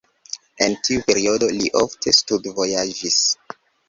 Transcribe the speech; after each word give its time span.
En 0.67 0.77
tiu 0.87 1.03
periodo 1.09 1.49
li 1.57 1.69
ofte 1.81 2.13
studvojaĝis. 2.21 3.19